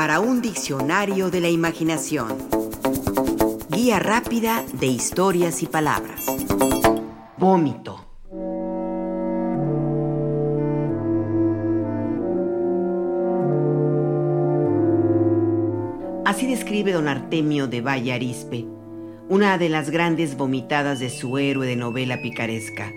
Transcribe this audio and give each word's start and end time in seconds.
para 0.00 0.18
un 0.18 0.40
diccionario 0.40 1.30
de 1.30 1.42
la 1.42 1.50
imaginación. 1.50 2.38
Guía 3.68 3.98
rápida 3.98 4.64
de 4.72 4.86
historias 4.86 5.62
y 5.62 5.66
palabras. 5.66 6.24
Vómito. 7.36 8.06
Así 16.24 16.46
describe 16.46 16.92
don 16.92 17.06
Artemio 17.06 17.66
de 17.66 17.82
Valle 17.82 18.14
Arispe, 18.14 18.64
una 19.28 19.58
de 19.58 19.68
las 19.68 19.90
grandes 19.90 20.34
vomitadas 20.34 20.98
de 20.98 21.10
su 21.10 21.36
héroe 21.36 21.66
de 21.66 21.76
novela 21.76 22.22
picaresca, 22.22 22.90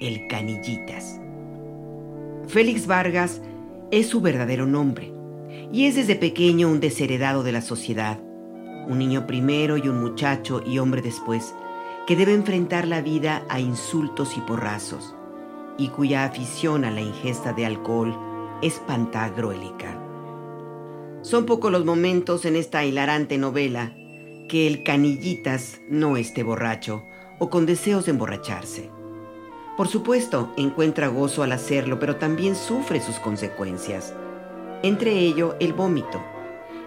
el 0.00 0.26
Canillitas. 0.26 1.20
Félix 2.48 2.86
Vargas 2.86 3.42
es 3.90 4.08
su 4.08 4.22
verdadero 4.22 4.64
nombre 4.64 5.19
y 5.72 5.86
es 5.86 5.94
desde 5.94 6.16
pequeño 6.16 6.68
un 6.68 6.80
desheredado 6.80 7.42
de 7.42 7.52
la 7.52 7.60
sociedad, 7.60 8.20
un 8.88 8.98
niño 8.98 9.26
primero 9.26 9.76
y 9.76 9.88
un 9.88 10.00
muchacho 10.00 10.62
y 10.64 10.78
hombre 10.78 11.02
después, 11.02 11.54
que 12.06 12.16
debe 12.16 12.34
enfrentar 12.34 12.88
la 12.88 13.02
vida 13.02 13.44
a 13.48 13.60
insultos 13.60 14.36
y 14.36 14.40
porrazos, 14.40 15.14
y 15.78 15.88
cuya 15.88 16.24
afición 16.24 16.84
a 16.84 16.90
la 16.90 17.00
ingesta 17.00 17.52
de 17.52 17.66
alcohol 17.66 18.18
es 18.62 18.78
pantagruélica. 18.80 19.98
Son 21.22 21.46
pocos 21.46 21.70
los 21.70 21.84
momentos 21.84 22.44
en 22.44 22.56
esta 22.56 22.84
hilarante 22.84 23.38
novela 23.38 23.92
que 24.48 24.66
el 24.66 24.82
canillitas 24.82 25.80
no 25.88 26.16
esté 26.16 26.42
borracho 26.42 27.04
o 27.38 27.50
con 27.50 27.66
deseos 27.66 28.06
de 28.06 28.12
emborracharse. 28.12 28.90
Por 29.76 29.86
supuesto, 29.86 30.52
encuentra 30.56 31.08
gozo 31.08 31.42
al 31.42 31.52
hacerlo, 31.52 31.98
pero 32.00 32.16
también 32.16 32.56
sufre 32.56 33.00
sus 33.00 33.18
consecuencias 33.20 34.14
entre 34.82 35.12
ello 35.18 35.56
el 35.60 35.72
vómito. 35.72 36.22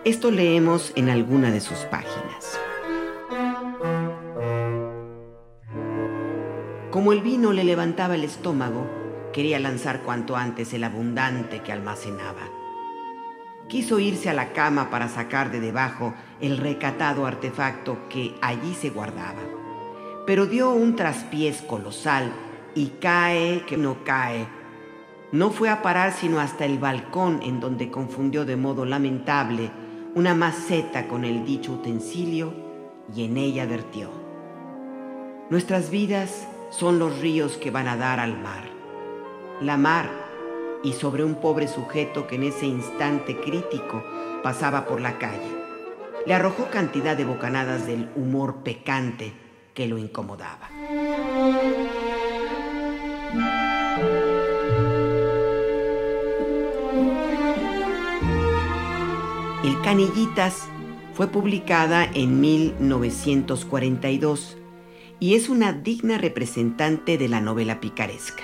Esto 0.04 0.32
leemos 0.32 0.92
en 0.96 1.10
alguna 1.10 1.52
de 1.52 1.62
sus 1.62 1.78
páginas. 1.86 2.60
Como 6.90 7.14
el 7.14 7.22
vino 7.22 7.54
le 7.54 7.64
levantaba 7.64 8.16
el 8.16 8.24
estómago, 8.24 8.88
quería 9.32 9.60
lanzar 9.60 10.02
cuanto 10.02 10.36
antes 10.36 10.74
el 10.74 10.84
abundante 10.84 11.62
que 11.62 11.72
almacenaba. 11.72 12.50
Quiso 13.68 14.00
irse 14.00 14.30
a 14.30 14.34
la 14.34 14.54
cama 14.54 14.90
para 14.90 15.08
sacar 15.08 15.52
de 15.52 15.60
debajo 15.60 16.14
el 16.42 16.58
recatado 16.58 17.26
artefacto 17.26 18.10
que 18.10 18.36
allí 18.42 18.74
se 18.74 18.90
guardaba, 18.90 19.42
pero 20.26 20.46
dio 20.46 20.72
un 20.72 20.96
traspiés 20.96 21.62
colosal 21.62 22.32
y 22.76 22.88
cae 23.00 23.64
que 23.68 23.78
no 23.78 24.04
cae 24.04 24.48
no 25.34 25.50
fue 25.50 25.70
a 25.70 25.82
parar 25.82 26.14
sino 26.14 26.40
hasta 26.40 26.64
el 26.64 26.78
balcón 26.78 27.42
en 27.42 27.60
donde 27.60 27.90
confundió 27.90 28.46
de 28.46 28.56
modo 28.56 28.86
lamentable 28.86 29.72
una 30.14 30.36
maceta 30.36 31.08
con 31.08 31.26
el 31.26 31.44
dicho 31.44 31.74
utensilio 31.74 32.54
y 33.14 33.26
en 33.26 33.38
ella 33.38 33.66
vertió. 33.66 34.12
Nuestras 35.50 35.90
vidas 35.90 36.48
son 36.70 37.00
los 37.00 37.20
ríos 37.20 37.58
que 37.58 37.72
van 37.72 37.88
a 37.88 37.98
dar 37.98 38.20
al 38.20 38.38
mar. 38.40 38.66
La 39.60 39.76
mar 39.76 40.08
y 40.84 40.94
sobre 40.94 41.24
un 41.24 41.34
pobre 41.36 41.68
sujeto 41.68 42.28
que 42.28 42.36
en 42.36 42.44
ese 42.44 42.68
instante 42.68 43.40
crítico 43.40 44.04
pasaba 44.44 44.86
por 44.86 45.02
la 45.02 45.18
calle. 45.18 45.58
Le 46.28 46.36
arrojó 46.36 46.70
cantidad 46.70 47.18
de 47.18 47.26
bocanadas 47.26 47.88
del 47.88 48.08
humor 48.16 48.58
pecante 48.64 49.34
que 49.74 49.88
lo 49.88 49.98
incomodaba. 49.98 50.70
El 59.64 59.82
Canillitas 59.82 60.68
fue 61.14 61.28
publicada 61.28 62.04
en 62.04 62.42
1942 62.42 64.58
y 65.22 65.36
es 65.36 65.48
una 65.48 65.72
digna 65.72 66.18
representante 66.18 67.18
de 67.18 67.30
la 67.30 67.40
novela 67.40 67.80
picaresca. 67.80 68.44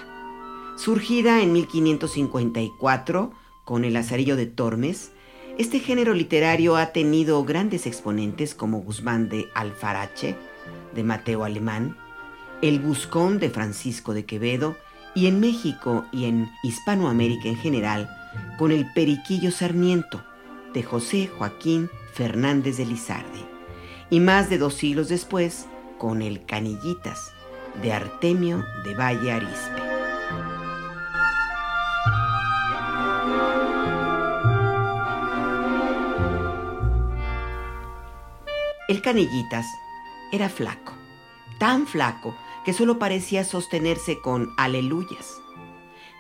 Surgida 0.78 1.42
en 1.42 1.52
1554 1.52 3.34
con 3.66 3.84
El 3.84 3.98
Azarillo 3.98 4.38
de 4.38 4.46
Tormes, 4.46 5.12
este 5.58 5.82
género 5.82 6.14
literario 6.14 6.78
ha 6.78 6.94
tenido 6.94 7.44
grandes 7.44 7.86
exponentes 7.86 8.56
como 8.56 8.80
Guzmán 8.80 9.28
de 9.28 9.50
Alfarache, 9.56 10.38
de 10.96 11.04
Mateo 11.04 11.44
Alemán, 11.44 11.98
El 12.62 12.80
Buscón 12.80 13.40
de 13.40 13.50
Francisco 13.50 14.14
de 14.14 14.24
Quevedo 14.24 14.78
y 15.16 15.28
en 15.28 15.42
México 15.42 16.06
y 16.14 16.24
en 16.26 16.50
Hispanoamérica 16.64 17.50
en 17.50 17.58
general 17.58 18.10
con 18.58 18.72
El 18.72 18.90
Periquillo 18.94 19.52
Sarmiento, 19.52 20.24
de 20.74 20.84
José 20.84 21.30
Joaquín 21.38 21.90
Fernández 22.14 22.78
de 22.78 22.86
Lizardi, 22.86 23.46
y 24.10 24.20
más 24.20 24.50
de 24.50 24.58
dos 24.58 24.74
siglos 24.76 25.10
después 25.10 25.68
con 25.98 26.22
el 26.22 26.46
Canillitas 26.46 27.34
de 27.82 27.94
Artemio 27.94 28.64
de 28.84 28.96
Valle 28.96 29.32
Arispe. 29.32 29.82
El 38.88 39.04
Canillitas 39.04 39.68
era 40.32 40.50
flaco, 40.50 40.94
tan 41.60 41.86
flaco 41.86 42.36
que 42.66 42.74
solo 42.74 42.98
parecía 42.98 43.44
sostenerse 43.44 44.20
con 44.20 44.52
aleluyas. 44.58 45.40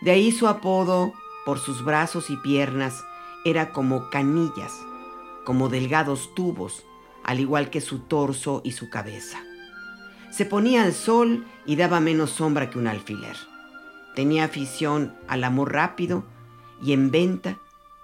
De 0.02 0.12
ahí 0.12 0.32
su 0.32 0.48
apodo 0.48 1.14
por 1.46 1.58
sus 1.58 1.84
brazos 1.84 2.30
y 2.30 2.38
piernas 2.38 3.04
era 3.46 3.72
como 3.72 4.10
canillas, 4.10 4.74
como 5.46 5.70
delgados 5.70 6.34
tubos, 6.36 6.84
al 7.24 7.40
igual 7.40 7.70
que 7.70 7.82
su 7.82 8.00
torso 8.00 8.62
y 8.64 8.72
su 8.74 8.90
cabeza. 8.90 9.40
Se 10.32 10.46
ponía 10.46 10.84
al 10.84 10.94
sol 10.94 11.46
y 11.66 11.76
daba 11.76 12.00
menos 12.00 12.32
sombra 12.32 12.70
que 12.70 12.80
un 12.80 12.88
alfiler. 12.88 13.36
Tenía 14.16 14.46
afición 14.46 15.16
al 15.28 15.44
amor 15.44 15.74
rápido 15.74 16.24
y 16.82 16.94
en 16.94 17.12
venta 17.12 17.58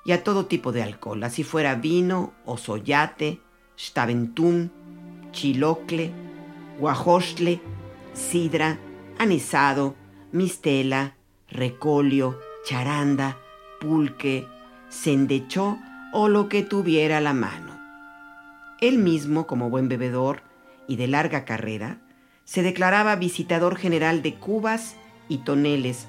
y 0.05 0.11
a 0.11 0.23
todo 0.23 0.45
tipo 0.45 0.71
de 0.71 0.83
alcohol, 0.83 1.23
así 1.23 1.43
fuera 1.43 1.75
vino 1.75 2.33
o 2.45 2.57
soyate, 2.57 3.41
staventum, 3.77 4.69
chilocle, 5.31 6.11
guajostle, 6.79 7.59
sidra, 8.13 8.79
anisado, 9.17 9.95
mistela, 10.31 11.15
recolio, 11.49 12.39
charanda, 12.65 13.37
pulque, 13.79 14.47
sendechó 14.95 15.77
o 16.13 16.29
lo 16.29 16.47
que 16.49 16.63
tuviera 16.63 17.19
la 17.19 17.33
mano. 17.33 17.77
Él 18.79 18.97
mismo, 18.97 19.45
como 19.45 19.69
buen 19.69 19.89
bebedor 19.89 20.41
y 20.87 20.95
de 20.95 21.07
larga 21.07 21.45
carrera, 21.45 21.99
se 22.45 22.63
declaraba 22.63 23.15
visitador 23.15 23.75
general 23.75 24.21
de 24.21 24.35
cubas 24.35 24.95
y 25.27 25.39
toneles, 25.39 26.07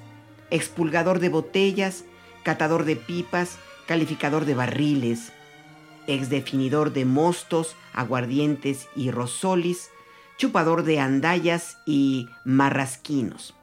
expulgador 0.51 1.19
de 1.19 1.29
botellas, 1.29 2.05
catador 2.43 2.85
de 2.85 2.95
pipas, 2.95 3.57
calificador 3.87 4.45
de 4.45 4.55
barriles, 4.55 5.31
exdefinidor 6.07 6.93
de 6.93 7.05
mostos, 7.05 7.75
aguardientes 7.93 8.87
y 8.95 9.11
rosolis, 9.11 9.89
chupador 10.37 10.83
de 10.83 10.99
andallas 10.99 11.77
y 11.85 12.29
marrasquinos. 12.45 13.55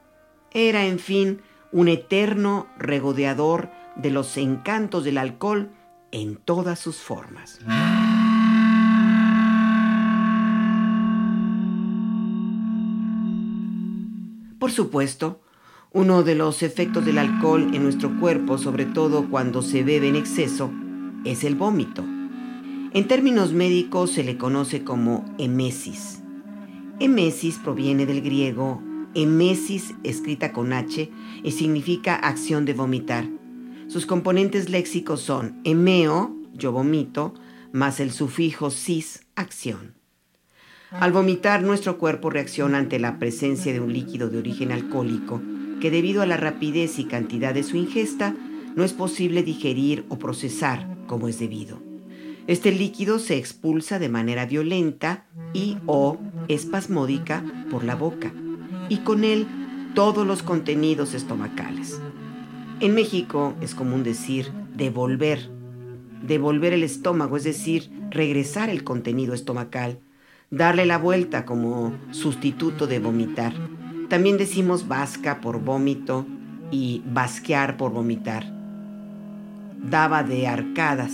Era, 0.53 0.87
en 0.87 0.99
fin, 0.99 1.41
un 1.73 1.89
eterno 1.89 2.67
regodeador 2.79 3.71
de 3.97 4.11
los 4.11 4.37
encantos 4.37 5.05
del 5.05 5.19
alcohol 5.19 5.71
en 6.13 6.37
todas 6.37 6.79
sus 6.79 6.97
formas. 6.97 7.61
Por 14.59 14.71
supuesto, 14.71 15.41
uno 15.93 16.23
de 16.23 16.35
los 16.35 16.63
efectos 16.63 17.05
del 17.05 17.19
alcohol 17.19 17.71
en 17.75 17.83
nuestro 17.83 18.19
cuerpo, 18.19 18.59
sobre 18.59 18.87
todo 18.87 19.29
cuando 19.29 19.63
se 19.63 19.85
bebe 19.85 20.09
en 20.09 20.17
exceso, 20.17 20.73
es 21.25 21.45
el 21.45 21.55
vómito. 21.55 22.03
En 22.93 23.07
términos 23.09 23.53
médicos 23.53 24.11
se 24.11 24.25
le 24.25 24.39
conoce 24.39 24.85
como 24.85 25.25
emesis. 25.39 26.23
Emesis 27.01 27.59
proviene 27.59 28.07
del 28.07 28.23
griego 28.23 28.81
emesis, 29.15 29.95
escrita 30.03 30.53
con 30.53 30.73
H, 30.73 31.11
y 31.43 31.51
significa 31.53 32.17
acción 32.17 32.65
de 32.65 32.75
vomitar 32.75 33.29
sus 33.95 34.07
componentes 34.07 34.71
léxicos 34.71 35.21
son 35.21 35.61
emeo, 35.63 36.35
yo 36.53 36.73
vomito, 36.73 37.33
más 37.71 38.01
el 38.01 38.11
sufijo 38.11 38.73
cis, 38.73 39.25
acción. 39.37 39.95
Al 40.91 41.13
vomitar, 41.13 41.63
nuestro 41.63 41.97
cuerpo 41.97 42.29
reacciona 42.29 42.79
ante 42.79 42.99
la 42.99 43.21
presencia 43.21 43.73
de 43.73 43.79
un 43.79 43.93
líquido 43.93 44.31
de 44.31 44.39
origen 44.39 44.73
alcohólico 44.73 45.41
que 45.81 45.93
debido 45.93 46.23
a 46.23 46.27
la 46.27 46.37
rapidez 46.37 46.99
y 46.99 47.05
cantidad 47.05 47.55
de 47.55 47.63
su 47.63 47.77
ingesta 47.77 48.35
no 48.75 48.83
es 48.83 48.93
posible 48.93 49.45
digerir 49.45 50.07
o 50.09 50.19
procesar 50.19 50.89
como 51.07 51.29
es 51.29 51.39
debido. 51.39 51.81
Este 52.49 52.73
líquido 52.73 53.21
se 53.21 53.37
expulsa 53.37 54.01
de 54.01 54.09
manera 54.09 54.45
violenta 54.45 55.27
y 55.53 55.77
o 55.87 56.19
espasmódica 56.49 57.45
por 57.71 57.85
la 57.85 57.95
boca 57.95 58.33
y 58.89 58.97
con 59.05 59.23
él 59.23 59.47
todos 59.95 60.27
los 60.27 60.43
contenidos 60.43 61.15
estomacales. 61.15 62.01
En 62.81 62.95
México 62.95 63.55
es 63.61 63.75
común 63.75 64.03
decir 64.03 64.51
devolver, 64.75 65.49
devolver 66.23 66.73
el 66.73 66.83
estómago, 66.83 67.37
es 67.37 67.45
decir, 67.45 67.91
regresar 68.11 68.69
el 68.69 68.83
contenido 68.83 69.33
estomacal, 69.33 70.01
darle 70.51 70.85
la 70.85 70.99
vuelta 70.99 71.45
como 71.45 71.93
sustituto 72.11 72.87
de 72.87 72.99
vomitar. 72.99 73.53
También 74.09 74.37
decimos 74.37 74.89
vasca 74.89 75.41
por 75.41 75.61
vómito 75.61 76.27
y 76.71 77.03
basquear 77.07 77.77
por 77.77 77.93
vomitar. 77.93 78.45
Daba 79.81 80.23
de 80.23 80.47
arcadas, 80.49 81.13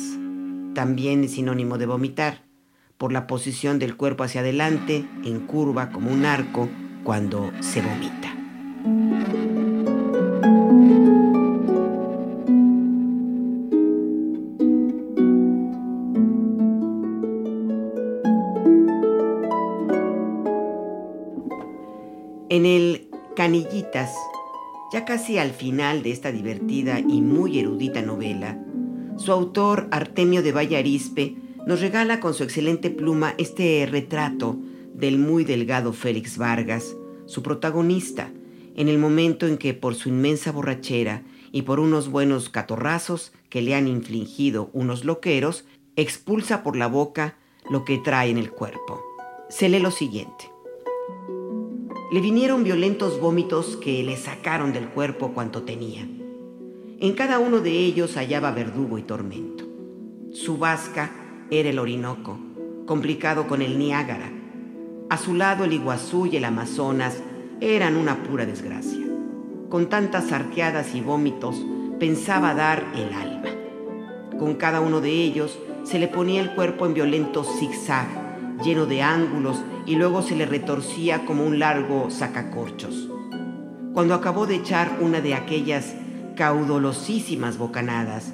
también 0.75 1.25
es 1.25 1.33
sinónimo 1.33 1.77
de 1.77 1.87
vomitar, 1.87 2.43
por 2.97 3.13
la 3.13 3.27
posición 3.27 3.79
del 3.79 3.97
cuerpo 3.97 4.25
hacia 4.25 4.41
adelante, 4.41 5.07
en 5.25 5.41
curva 5.41 5.91
como 5.91 6.11
un 6.11 6.25
arco, 6.25 6.69
cuando 7.03 7.51
se 7.61 7.83
vomita. 7.83 9.50
Canillitas, 23.41 24.15
ya 24.93 25.07
casi 25.07 25.39
al 25.39 25.53
final 25.53 26.03
de 26.03 26.11
esta 26.11 26.31
divertida 26.31 27.01
y 27.01 27.23
muy 27.23 27.59
erudita 27.59 28.03
novela, 28.03 28.63
su 29.17 29.33
autor 29.33 29.89
Artemio 29.93 30.43
de 30.43 30.53
Vallarispe 30.53 31.37
nos 31.67 31.81
regala 31.81 32.21
con 32.21 32.35
su 32.35 32.43
excelente 32.43 32.91
pluma 32.91 33.35
este 33.39 33.89
retrato 33.91 34.59
del 34.93 35.17
muy 35.17 35.45
delgado 35.45 35.95
Félix 35.95 36.37
Vargas, 36.37 36.95
su 37.25 37.43
protagonista, 37.43 38.31
en 38.77 38.91
el 38.91 38.99
momento 38.99 39.47
en 39.47 39.57
que 39.57 39.73
por 39.73 39.95
su 39.95 40.11
inmensa 40.11 40.53
borrachera 40.53 41.23
y 41.51 41.63
por 41.63 41.81
unos 41.81 42.11
buenos 42.11 42.51
catorrazos 42.51 43.33
que 43.49 43.63
le 43.63 43.75
han 43.75 43.89
infligido 43.89 44.69
unos 44.75 45.07
loqueros, 45.07 45.65
expulsa 45.97 46.63
por 46.63 46.77
la 46.77 46.89
boca 46.89 47.39
lo 47.71 47.87
que 47.87 47.97
trae 47.97 48.29
en 48.29 48.37
el 48.37 48.51
cuerpo. 48.51 49.03
Se 49.49 49.71
lee 49.71 49.79
lo 49.79 49.93
siguiente. 49.93 50.51
Le 52.11 52.21
vinieron 52.21 52.65
violentos 52.65 53.21
vómitos 53.21 53.77
que 53.77 54.03
le 54.03 54.17
sacaron 54.17 54.73
del 54.73 54.89
cuerpo 54.89 55.31
cuanto 55.33 55.63
tenía. 55.63 56.09
En 56.99 57.13
cada 57.15 57.39
uno 57.39 57.61
de 57.61 57.71
ellos 57.71 58.17
hallaba 58.17 58.51
verdugo 58.51 58.99
y 58.99 59.03
tormento. 59.03 59.65
Su 60.33 60.59
vasca 60.59 61.13
era 61.51 61.71
el 61.71 61.79
Orinoco, 61.79 62.37
complicado 62.85 63.47
con 63.47 63.63
el 63.63 63.79
Niágara. 63.79 64.33
A 65.09 65.19
su 65.19 65.35
lado 65.35 65.63
el 65.63 65.73
Iguazú 65.73 66.27
y 66.27 66.37
el 66.37 66.45
Amazonas 66.45 67.23
eran 67.61 67.97
una 67.97 68.25
pura 68.25 68.45
desgracia. 68.45 69.07
Con 69.69 69.89
tantas 69.89 70.33
arqueadas 70.33 70.97
y 70.97 71.03
vómitos 71.03 71.65
pensaba 72.01 72.55
dar 72.55 72.85
el 72.97 73.15
alma. 73.15 73.51
Con 74.37 74.57
cada 74.57 74.81
uno 74.81 75.01
de 75.01 75.13
ellos 75.13 75.61
se 75.85 76.01
le 76.01 76.09
ponía 76.09 76.41
el 76.41 76.57
cuerpo 76.57 76.87
en 76.87 76.95
violento 76.95 77.45
zigzag 77.45 78.20
lleno 78.63 78.87
de 78.87 79.03
ángulos 79.03 79.63
y 79.87 79.97
luego 79.97 80.23
se 80.23 80.37
le 80.37 80.47
retorcía 80.47 81.25
como 81.25 81.45
un 81.45 81.59
largo 81.59 82.11
sacacorchos. 82.11 83.09
Cuando 83.93 84.15
acabó 84.15 84.47
de 84.47 84.57
echar 84.57 84.99
una 85.01 85.21
de 85.21 85.35
aquellas 85.35 85.95
caudolosísimas 86.37 87.59
bocanadas, 87.59 88.33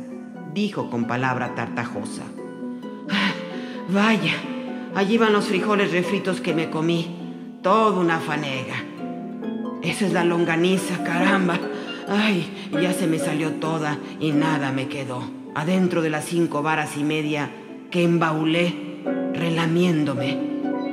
dijo 0.52 0.90
con 0.90 1.06
palabra 1.06 1.54
tartajosa, 1.54 2.22
ah, 3.10 3.32
Vaya, 3.88 4.34
allí 4.94 5.16
van 5.16 5.32
los 5.32 5.46
frijoles 5.46 5.92
refritos 5.92 6.40
que 6.40 6.54
me 6.54 6.70
comí, 6.70 7.58
toda 7.62 7.98
una 7.98 8.20
fanega. 8.20 8.76
Esa 9.82 10.06
es 10.06 10.12
la 10.12 10.24
longaniza, 10.24 11.04
caramba. 11.04 11.58
Ay, 12.08 12.68
ya 12.80 12.92
se 12.92 13.06
me 13.06 13.18
salió 13.18 13.52
toda 13.52 13.98
y 14.20 14.32
nada 14.32 14.72
me 14.72 14.88
quedó. 14.88 15.22
Adentro 15.54 16.02
de 16.02 16.10
las 16.10 16.24
cinco 16.24 16.62
varas 16.62 16.96
y 16.96 17.02
media 17.02 17.50
que 17.90 18.02
embaulé 18.02 18.85
relamiéndome. 19.36 20.38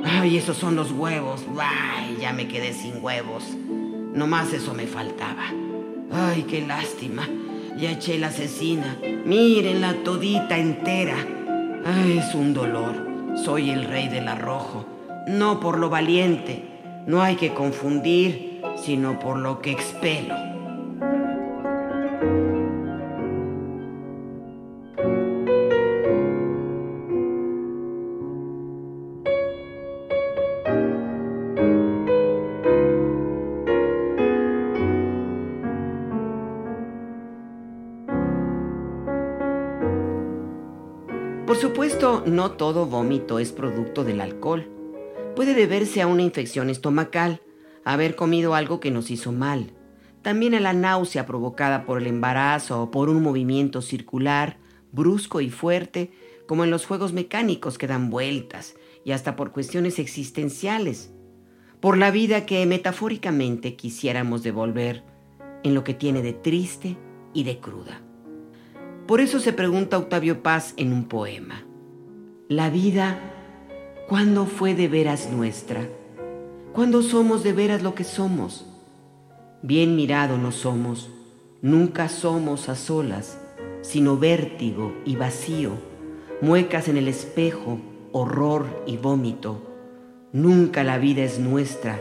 Ay, 0.04 0.36
esos 0.36 0.56
son 0.56 0.76
los 0.76 0.92
huevos. 0.92 1.44
Ay, 1.58 2.18
ya 2.20 2.32
me 2.32 2.46
quedé 2.46 2.72
sin 2.72 3.02
huevos. 3.02 3.44
Nomás 4.14 4.52
eso 4.52 4.74
me 4.74 4.86
faltaba. 4.86 5.44
Ay, 6.12 6.44
qué 6.48 6.64
lástima. 6.64 7.28
Ya 7.76 7.92
eché 7.92 8.18
la 8.18 8.28
asesina. 8.28 8.98
Mírenla 9.24 9.94
todita 10.04 10.58
entera. 10.58 11.16
Ay, 11.84 12.18
es 12.18 12.34
un 12.34 12.54
dolor. 12.54 13.36
Soy 13.44 13.70
el 13.70 13.84
rey 13.84 14.08
del 14.08 14.28
arrojo. 14.28 14.86
No 15.26 15.58
por 15.58 15.78
lo 15.78 15.90
valiente. 15.90 16.62
No 17.06 17.22
hay 17.22 17.36
que 17.36 17.52
confundir, 17.52 18.62
sino 18.76 19.18
por 19.18 19.38
lo 19.38 19.60
que 19.60 19.72
expelo. 19.72 20.53
Supuesto, 41.94 42.24
no 42.26 42.50
todo 42.52 42.86
vómito 42.86 43.38
es 43.38 43.52
producto 43.52 44.02
del 44.02 44.20
alcohol. 44.20 44.68
Puede 45.36 45.54
deberse 45.54 46.02
a 46.02 46.08
una 46.08 46.22
infección 46.22 46.68
estomacal, 46.68 47.40
haber 47.84 48.16
comido 48.16 48.54
algo 48.54 48.80
que 48.80 48.90
nos 48.90 49.10
hizo 49.12 49.30
mal, 49.30 49.72
también 50.22 50.54
a 50.54 50.60
la 50.60 50.72
náusea 50.72 51.24
provocada 51.24 51.84
por 51.84 51.98
el 51.98 52.08
embarazo 52.08 52.82
o 52.82 52.90
por 52.90 53.08
un 53.08 53.22
movimiento 53.22 53.80
circular, 53.80 54.58
brusco 54.90 55.40
y 55.40 55.50
fuerte, 55.50 56.10
como 56.48 56.64
en 56.64 56.70
los 56.70 56.84
juegos 56.84 57.12
mecánicos 57.12 57.78
que 57.78 57.86
dan 57.86 58.10
vueltas, 58.10 58.74
y 59.04 59.12
hasta 59.12 59.36
por 59.36 59.52
cuestiones 59.52 60.00
existenciales, 60.00 61.12
por 61.80 61.96
la 61.96 62.10
vida 62.10 62.44
que 62.44 62.66
metafóricamente 62.66 63.76
quisiéramos 63.76 64.42
devolver 64.42 65.04
en 65.62 65.74
lo 65.74 65.84
que 65.84 65.94
tiene 65.94 66.22
de 66.22 66.32
triste 66.32 66.96
y 67.34 67.44
de 67.44 67.60
cruda. 67.60 68.02
Por 69.06 69.20
eso 69.20 69.38
se 69.38 69.52
pregunta 69.52 69.98
Octavio 69.98 70.42
Paz 70.42 70.74
en 70.76 70.92
un 70.92 71.06
poema. 71.08 71.64
La 72.50 72.68
vida, 72.68 73.18
¿cuándo 74.06 74.44
fue 74.44 74.74
de 74.74 74.86
veras 74.86 75.30
nuestra? 75.30 75.88
¿Cuándo 76.74 77.00
somos 77.00 77.42
de 77.42 77.54
veras 77.54 77.82
lo 77.82 77.94
que 77.94 78.04
somos? 78.04 78.66
Bien 79.62 79.96
mirado 79.96 80.36
no 80.36 80.52
somos, 80.52 81.08
nunca 81.62 82.10
somos 82.10 82.68
a 82.68 82.74
solas, 82.74 83.40
sino 83.80 84.18
vértigo 84.18 84.92
y 85.06 85.16
vacío, 85.16 85.70
muecas 86.42 86.88
en 86.88 86.98
el 86.98 87.08
espejo, 87.08 87.78
horror 88.12 88.66
y 88.86 88.98
vómito. 88.98 89.62
Nunca 90.34 90.84
la 90.84 90.98
vida 90.98 91.22
es 91.22 91.38
nuestra, 91.38 91.98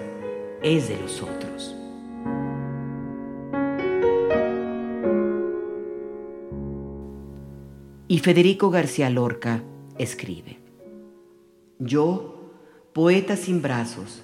es 0.62 0.90
de 0.90 1.00
los 1.00 1.22
otros. 1.22 1.74
Y 8.10 8.20
Federico 8.20 8.70
García 8.72 9.10
Lorca 9.10 9.64
escribe, 9.98 10.58
Yo, 11.80 12.52
poeta 12.94 13.36
sin 13.36 13.62
brazos, 13.62 14.22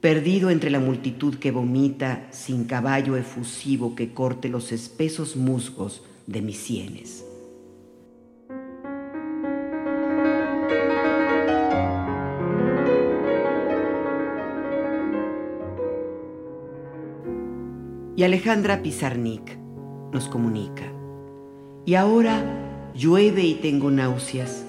perdido 0.00 0.50
entre 0.50 0.70
la 0.70 0.80
multitud 0.80 1.36
que 1.36 1.50
vomita 1.50 2.28
sin 2.30 2.64
caballo 2.64 3.16
efusivo 3.16 3.94
que 3.94 4.12
corte 4.12 4.48
los 4.48 4.72
espesos 4.72 5.36
musgos 5.36 6.02
de 6.26 6.42
mis 6.42 6.58
sienes. 6.58 7.24
Y 18.14 18.24
Alejandra 18.24 18.82
Pizarnik 18.82 19.56
nos 20.12 20.28
comunica. 20.28 20.84
Y 21.84 21.94
ahora 21.94 22.62
Llueve 22.94 23.42
y 23.42 23.54
tengo 23.54 23.90
náuseas, 23.90 24.66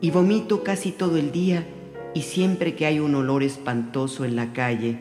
y 0.00 0.10
vomito 0.10 0.62
casi 0.62 0.92
todo 0.92 1.16
el 1.16 1.32
día 1.32 1.66
y 2.14 2.22
siempre 2.22 2.74
que 2.74 2.86
hay 2.86 3.00
un 3.00 3.14
olor 3.14 3.42
espantoso 3.42 4.24
en 4.24 4.36
la 4.36 4.52
calle, 4.52 4.98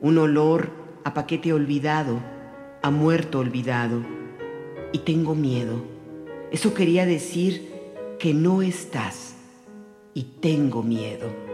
un 0.00 0.18
olor 0.18 0.70
a 1.04 1.14
paquete 1.14 1.52
olvidado, 1.52 2.20
a 2.82 2.90
muerto 2.90 3.40
olvidado, 3.40 4.02
y 4.92 4.98
tengo 4.98 5.34
miedo. 5.34 5.82
Eso 6.52 6.74
quería 6.74 7.06
decir 7.06 7.68
que 8.18 8.34
no 8.34 8.62
estás, 8.62 9.34
y 10.14 10.22
tengo 10.40 10.82
miedo. 10.82 11.53